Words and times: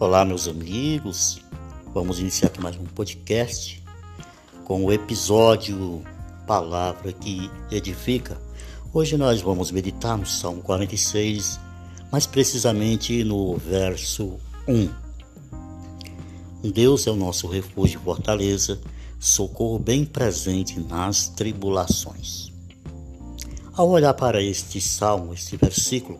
Olá, 0.00 0.24
meus 0.24 0.48
amigos. 0.48 1.42
Vamos 1.92 2.20
iniciar 2.20 2.48
aqui 2.48 2.58
mais 2.58 2.74
um 2.74 2.84
podcast 2.84 3.84
com 4.64 4.82
o 4.82 4.90
episódio 4.90 6.02
Palavra 6.46 7.12
que 7.12 7.50
Edifica. 7.70 8.40
Hoje 8.94 9.18
nós 9.18 9.42
vamos 9.42 9.70
meditar 9.70 10.16
no 10.16 10.24
Salmo 10.24 10.62
46, 10.62 11.60
mais 12.10 12.24
precisamente 12.24 13.22
no 13.24 13.58
verso 13.58 14.38
1. 14.66 14.88
Deus 16.70 17.06
é 17.06 17.10
o 17.10 17.16
nosso 17.16 17.46
refúgio 17.46 18.00
e 18.00 18.02
fortaleza, 18.02 18.80
socorro 19.18 19.78
bem 19.78 20.06
presente 20.06 20.80
nas 20.80 21.28
tribulações. 21.28 22.50
Ao 23.74 23.86
olhar 23.86 24.14
para 24.14 24.42
este 24.42 24.80
salmo, 24.80 25.34
este 25.34 25.58
versículo, 25.58 26.18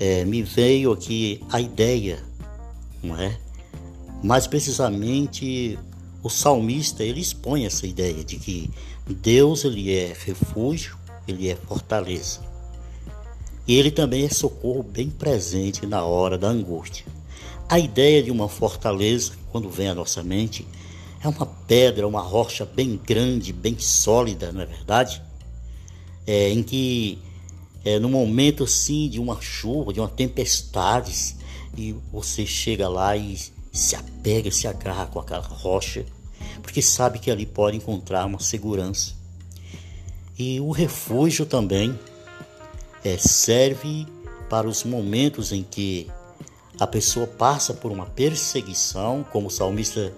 é, 0.00 0.24
me 0.24 0.42
veio 0.42 0.90
aqui 0.90 1.44
a 1.50 1.60
ideia 1.60 2.26
não 3.02 3.16
é? 3.16 3.38
Mais 4.22 4.46
precisamente, 4.46 5.78
o 6.22 6.28
salmista 6.28 7.04
ele 7.04 7.20
expõe 7.20 7.64
essa 7.64 7.86
ideia 7.86 8.24
de 8.24 8.36
que 8.36 8.70
Deus 9.06 9.64
ele 9.64 9.92
é 9.92 10.14
refúgio, 10.24 10.96
ele 11.26 11.48
é 11.48 11.56
fortaleza. 11.56 12.40
E 13.66 13.74
ele 13.74 13.90
também 13.90 14.24
é 14.24 14.28
socorro 14.28 14.82
bem 14.82 15.10
presente 15.10 15.86
na 15.86 16.02
hora 16.02 16.38
da 16.38 16.48
angústia. 16.48 17.04
A 17.68 17.78
ideia 17.78 18.22
de 18.22 18.30
uma 18.30 18.48
fortaleza, 18.48 19.32
quando 19.52 19.68
vem 19.68 19.88
à 19.88 19.94
nossa 19.94 20.22
mente, 20.22 20.66
é 21.22 21.28
uma 21.28 21.44
pedra, 21.44 22.08
uma 22.08 22.20
rocha 22.20 22.64
bem 22.64 22.98
grande, 23.04 23.52
bem 23.52 23.78
sólida, 23.78 24.50
não 24.52 24.62
é 24.62 24.66
verdade? 24.66 25.22
É, 26.26 26.50
em 26.50 26.62
que, 26.62 27.18
é, 27.84 27.98
no 27.98 28.08
momento 28.08 28.64
assim 28.64 29.08
de 29.08 29.20
uma 29.20 29.40
chuva, 29.40 29.92
de 29.92 30.00
uma 30.00 30.08
tempestade, 30.08 31.36
e 31.76 31.92
você 32.12 32.46
chega 32.46 32.88
lá 32.88 33.16
e 33.16 33.36
se 33.72 33.94
apega, 33.94 34.50
se 34.50 34.66
agarra 34.66 35.06
com 35.06 35.20
aquela 35.20 35.42
rocha, 35.42 36.04
porque 36.62 36.82
sabe 36.82 37.18
que 37.18 37.30
ali 37.30 37.46
pode 37.46 37.76
encontrar 37.76 38.26
uma 38.26 38.40
segurança. 38.40 39.14
E 40.38 40.60
o 40.60 40.70
refúgio 40.70 41.46
também 41.46 41.98
é, 43.04 43.16
serve 43.16 44.06
para 44.48 44.68
os 44.68 44.84
momentos 44.84 45.52
em 45.52 45.62
que 45.62 46.10
a 46.78 46.86
pessoa 46.86 47.26
passa 47.26 47.74
por 47.74 47.90
uma 47.90 48.06
perseguição, 48.06 49.24
como 49.32 49.48
o 49.48 49.50
salmista 49.50 50.12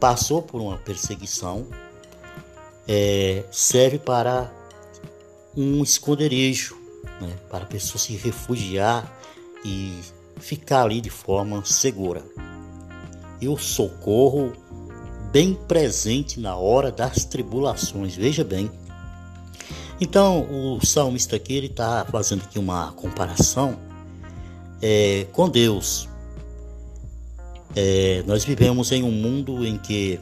passou 0.00 0.40
por 0.40 0.60
uma 0.60 0.78
perseguição, 0.78 1.66
é, 2.86 3.44
serve 3.50 3.98
para 3.98 4.50
um 5.54 5.82
esconderijo, 5.82 6.76
né, 7.20 7.36
para 7.50 7.64
a 7.64 7.66
pessoa 7.66 7.98
se 7.98 8.14
refugiar 8.16 9.12
e 9.64 10.00
ficar 10.38 10.82
ali 10.82 11.00
de 11.00 11.10
forma 11.10 11.64
segura. 11.64 12.22
E 13.40 13.48
o 13.48 13.56
socorro 13.56 14.52
bem 15.32 15.54
presente 15.54 16.40
na 16.40 16.56
hora 16.56 16.90
das 16.90 17.24
tribulações, 17.24 18.14
veja 18.14 18.44
bem. 18.44 18.70
Então, 20.00 20.46
o 20.50 20.84
salmista 20.84 21.36
aqui 21.36 21.54
ele 21.54 21.66
está 21.66 22.04
fazendo 22.10 22.42
aqui 22.42 22.58
uma 22.58 22.92
comparação 22.92 23.78
é, 24.80 25.26
com 25.32 25.48
Deus. 25.48 26.08
É, 27.74 28.22
nós 28.26 28.44
vivemos 28.44 28.92
em 28.92 29.02
um 29.02 29.10
mundo 29.10 29.66
em 29.66 29.76
que 29.76 30.20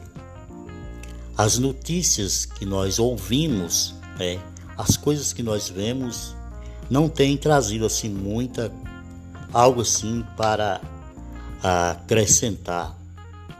as 1.37 1.59
notícias 1.59 2.45
que 2.45 2.65
nós 2.65 2.97
ouvimos, 2.97 3.93
né, 4.19 4.39
as 4.75 4.97
coisas 4.97 5.31
que 5.31 5.43
nós 5.43 5.69
vemos, 5.69 6.35
não 6.89 7.07
têm 7.07 7.37
trazido 7.37 7.85
assim 7.85 8.09
muita 8.09 8.71
algo 9.53 9.81
assim 9.81 10.23
para 10.35 10.81
acrescentar, 11.61 12.97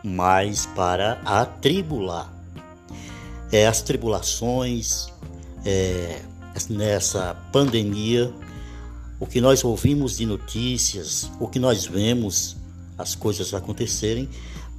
mas 0.04 0.66
para 0.68 1.22
atribular. 1.26 2.34
É, 3.52 3.66
as 3.66 3.82
tribulações, 3.82 5.08
é, 5.66 6.22
nessa 6.70 7.34
pandemia, 7.52 8.34
o 9.20 9.26
que 9.26 9.40
nós 9.42 9.64
ouvimos 9.64 10.18
de 10.18 10.26
notícias, 10.26 11.32
o 11.40 11.48
que 11.48 11.60
nós 11.60 11.86
vemos 11.86 12.56
as 12.98 13.16
coisas 13.16 13.54
acontecerem, 13.54 14.30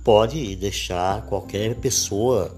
pode 0.04 0.56
deixar 0.56 1.22
qualquer 1.22 1.76
pessoa, 1.76 2.54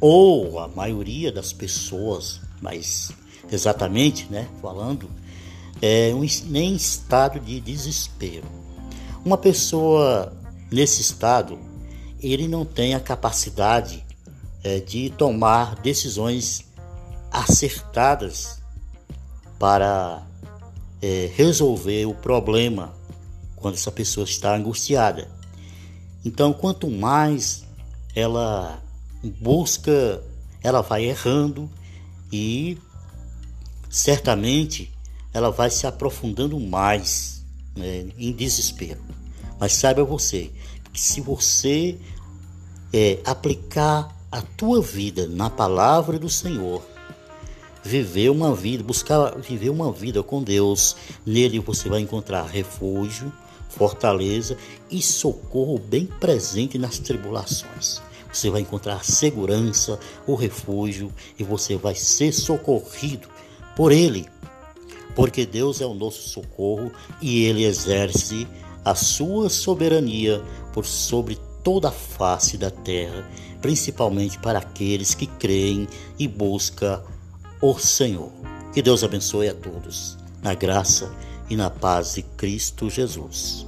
ou 0.00 0.58
a 0.58 0.68
maioria 0.68 1.32
das 1.32 1.52
pessoas, 1.52 2.40
mas 2.60 3.10
exatamente, 3.50 4.30
né, 4.30 4.48
falando, 4.60 5.08
é, 5.86 6.14
um, 6.14 6.24
nem 6.46 6.74
estado 6.74 7.38
de 7.38 7.60
desespero. 7.60 8.46
Uma 9.22 9.36
pessoa 9.36 10.32
nesse 10.72 11.02
estado, 11.02 11.58
ele 12.22 12.48
não 12.48 12.64
tem 12.64 12.94
a 12.94 13.00
capacidade 13.00 14.02
é, 14.62 14.80
de 14.80 15.10
tomar 15.10 15.74
decisões 15.82 16.64
acertadas 17.30 18.62
para 19.58 20.26
é, 21.02 21.30
resolver 21.34 22.06
o 22.06 22.14
problema 22.14 22.94
quando 23.54 23.74
essa 23.74 23.92
pessoa 23.92 24.24
está 24.24 24.56
angustiada. 24.56 25.30
Então, 26.24 26.54
quanto 26.54 26.90
mais 26.90 27.62
ela 28.14 28.82
busca, 29.22 30.24
ela 30.62 30.80
vai 30.80 31.04
errando 31.04 31.70
e 32.32 32.78
certamente 33.90 34.93
ela 35.34 35.50
vai 35.50 35.68
se 35.68 35.86
aprofundando 35.86 36.58
mais 36.60 37.44
né, 37.76 38.06
em 38.16 38.32
desespero. 38.32 39.00
Mas 39.58 39.74
saiba 39.74 40.04
você 40.04 40.50
que 40.92 41.00
se 41.00 41.20
você 41.20 41.98
é, 42.92 43.18
aplicar 43.24 44.14
a 44.30 44.40
tua 44.40 44.80
vida 44.80 45.26
na 45.26 45.50
palavra 45.50 46.18
do 46.18 46.28
Senhor, 46.28 46.82
viver 47.82 48.30
uma 48.30 48.54
vida, 48.54 48.82
buscar 48.82 49.36
viver 49.38 49.70
uma 49.70 49.92
vida 49.92 50.22
com 50.22 50.42
Deus, 50.42 50.96
nele 51.26 51.58
você 51.58 51.88
vai 51.88 52.00
encontrar 52.00 52.44
refúgio, 52.46 53.32
fortaleza 53.68 54.56
e 54.90 55.02
socorro 55.02 55.78
bem 55.78 56.06
presente 56.06 56.78
nas 56.78 56.98
tribulações. 56.98 58.00
Você 58.32 58.50
vai 58.50 58.62
encontrar 58.62 59.04
segurança, 59.04 59.98
o 60.26 60.34
refúgio 60.34 61.12
e 61.38 61.44
você 61.44 61.76
vai 61.76 61.94
ser 61.94 62.32
socorrido 62.32 63.28
por 63.76 63.92
Ele 63.92 64.26
porque 65.14 65.46
Deus 65.46 65.80
é 65.80 65.86
o 65.86 65.94
nosso 65.94 66.28
socorro 66.28 66.90
e 67.20 67.44
ele 67.44 67.64
exerce 67.64 68.46
a 68.84 68.94
sua 68.94 69.48
soberania 69.48 70.42
por 70.72 70.84
sobre 70.84 71.38
toda 71.62 71.88
a 71.88 71.92
face 71.92 72.58
da 72.58 72.70
terra, 72.70 73.28
principalmente 73.62 74.38
para 74.38 74.58
aqueles 74.58 75.14
que 75.14 75.26
creem 75.26 75.88
e 76.18 76.28
buscam 76.28 77.02
o 77.60 77.78
Senhor. 77.78 78.30
Que 78.72 78.82
Deus 78.82 79.02
abençoe 79.02 79.48
a 79.48 79.54
todos, 79.54 80.18
na 80.42 80.54
graça 80.54 81.10
e 81.48 81.56
na 81.56 81.70
paz 81.70 82.14
de 82.14 82.22
Cristo 82.22 82.90
Jesus. 82.90 83.66